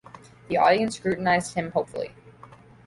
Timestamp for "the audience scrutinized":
0.47-1.53